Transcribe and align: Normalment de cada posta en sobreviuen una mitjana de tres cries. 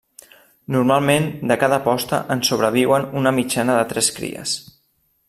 Normalment 0.75 1.27
de 1.51 1.57
cada 1.63 1.79
posta 1.87 2.21
en 2.37 2.43
sobreviuen 2.49 3.07
una 3.23 3.37
mitjana 3.41 3.77
de 3.81 3.85
tres 3.93 4.11
cries. 4.17 4.57